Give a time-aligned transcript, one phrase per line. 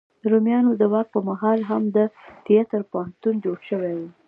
[0.21, 1.97] د روميانو د واک په مهال هم د
[2.45, 4.01] تیاتر پوهنتون جوړ شوی و.